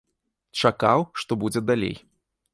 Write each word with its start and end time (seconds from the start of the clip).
Чакаў, 0.63 1.05
што 1.25 1.39
будзе 1.45 1.65
далей. 1.69 1.95